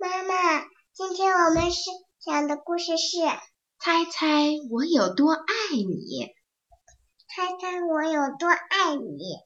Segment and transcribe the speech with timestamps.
[0.00, 0.64] 妈妈，
[0.94, 1.90] 今天我们是
[2.24, 3.18] 讲的故事是
[3.78, 5.44] 《猜猜我有多爱
[5.76, 5.84] 你》。
[7.28, 9.36] 猜猜我有多爱你？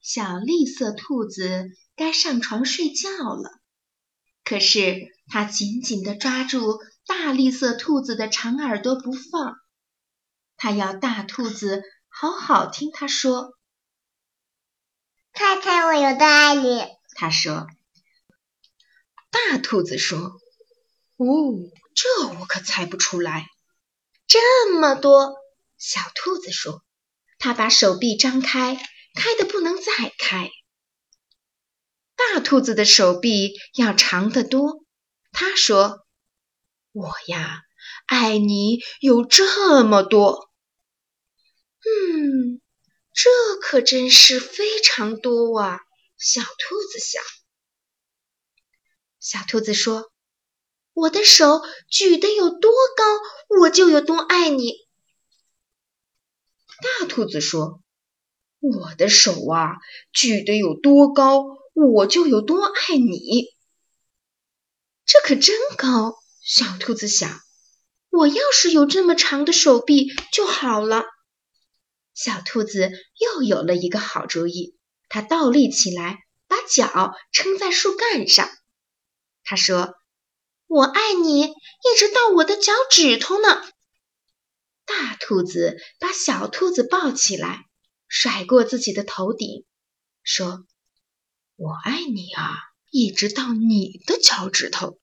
[0.00, 3.50] 小绿色兔子该上床睡觉了，
[4.44, 9.56] 可是它紧紧地抓住大绿色兔子的长耳朵不放。
[10.56, 13.52] 它要大兔子好好听它说。
[15.34, 16.82] 猜猜我有多爱你？
[17.14, 17.66] 它说。
[19.36, 20.18] 大兔子说
[21.18, 21.26] ：“哦，
[21.94, 23.46] 这我可猜不出来。
[24.26, 25.34] 这么多。”
[25.76, 26.82] 小兔子说
[27.38, 28.76] ：“它把手臂张开，
[29.14, 30.50] 开的不能再开。”
[32.16, 34.84] 大兔子的手臂要长得多。
[35.32, 36.06] 他说
[36.92, 37.60] ：“我呀，
[38.06, 40.50] 爱你有这么多。”
[41.84, 42.62] 嗯，
[43.12, 45.80] 这可真是非常多啊！
[46.16, 47.22] 小兔子想。
[49.28, 50.12] 小兔子说
[50.94, 53.04] ：“我的手举得有多高，
[53.58, 54.86] 我就有多爱你。”
[57.00, 57.82] 大兔子说
[58.62, 59.78] ：“我的手啊，
[60.12, 63.46] 举得有多高，我就有多爱你。”
[65.04, 66.14] 这可真高！
[66.40, 67.40] 小兔子想
[68.10, 71.04] ：“我要是有这么长的手臂就好了。”
[72.14, 74.76] 小兔子又有了一个好主意，
[75.08, 78.48] 它倒立起来，把脚撑在树干上。
[79.48, 79.94] 他说
[80.66, 83.62] ：“我爱你，一直到我的脚趾头呢。”
[84.84, 87.64] 大兔子把小兔子抱起来，
[88.08, 89.64] 甩过自己的头顶，
[90.24, 90.64] 说
[91.54, 92.56] ：“我爱你啊，
[92.90, 94.98] 一直到你的脚趾头。”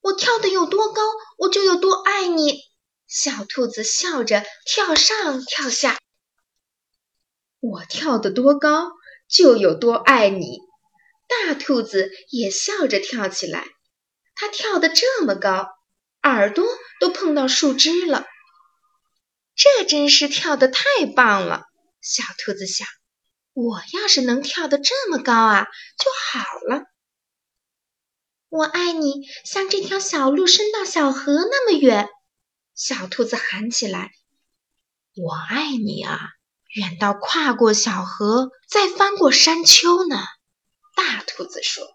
[0.00, 1.02] 我跳得有多高，
[1.36, 2.62] 我就有多爱你。
[3.06, 5.98] 小兔子笑着跳上跳下。
[7.60, 8.92] 我跳得多高，
[9.28, 10.60] 就有多爱你。
[11.28, 13.66] 大兔子也笑着跳起来，
[14.34, 15.68] 它跳得这么高，
[16.22, 16.66] 耳朵
[17.00, 18.26] 都碰到树枝了。
[19.54, 20.84] 这真是跳得太
[21.14, 21.64] 棒了！
[22.00, 22.86] 小兔子想，
[23.54, 25.66] 我要是能跳得这么高啊，
[25.98, 26.84] 就好了。
[28.48, 32.08] 我爱你，像这条小路伸到小河那么远。
[32.74, 34.12] 小兔子喊起来
[35.16, 36.20] ：“我爱你啊，
[36.74, 40.22] 远到跨过小河，再翻过山丘呢。”
[40.96, 41.86] 大兔子说：“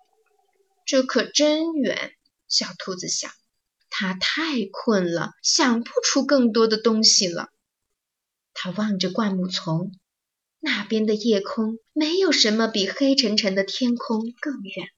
[0.87, 2.13] 这可真远。”
[2.47, 3.31] 小兔子想，
[3.89, 7.49] 它太困了，想不出更多的东西了。
[8.53, 9.91] 它望着灌木丛，
[10.59, 14.89] 那边的夜空没有什么比黑沉沉的天空更远。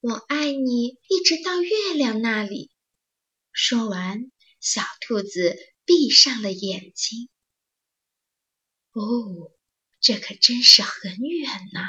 [0.00, 2.70] 我爱你，一直到月亮那里。
[3.52, 4.30] 说完，
[4.60, 7.28] 小兔子闭上了眼睛。
[8.92, 9.52] 哦，
[10.00, 11.88] 这可真是很远呐。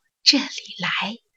[0.23, 0.45] 这里
[0.79, 1.30] 来。